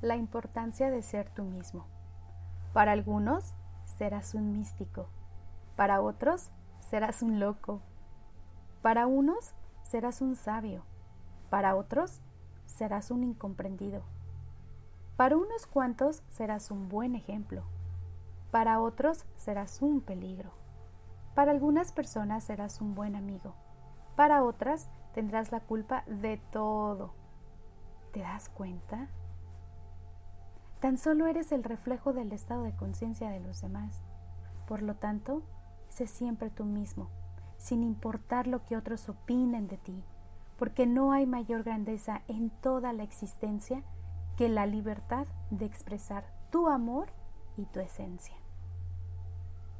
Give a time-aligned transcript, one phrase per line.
[0.00, 1.86] la importancia de ser tú mismo.
[2.72, 5.08] Para algunos serás un místico,
[5.76, 7.80] para otros serás un loco,
[8.82, 10.84] para unos serás un sabio,
[11.50, 12.20] para otros
[12.66, 14.02] serás un incomprendido,
[15.16, 17.64] para unos cuantos serás un buen ejemplo,
[18.50, 20.50] para otros serás un peligro,
[21.34, 23.54] para algunas personas serás un buen amigo,
[24.16, 27.12] para otras tendrás la culpa de todo.
[28.12, 29.08] ¿Te das cuenta?
[30.80, 34.02] Tan solo eres el reflejo del estado de conciencia de los demás.
[34.66, 35.42] Por lo tanto,
[35.90, 37.10] sé siempre tú mismo,
[37.58, 40.02] sin importar lo que otros opinen de ti,
[40.58, 43.82] porque no hay mayor grandeza en toda la existencia
[44.38, 47.08] que la libertad de expresar tu amor
[47.58, 48.34] y tu esencia.